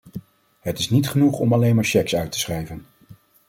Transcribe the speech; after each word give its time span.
Het 0.59 0.79
is 0.79 0.89
niet 0.89 1.09
genoeg 1.09 1.39
om 1.39 1.53
alleen 1.53 1.75
maar 1.75 1.83
cheques 1.85 2.15
uit 2.15 2.31
te 2.31 2.39
schrijven. 2.39 2.85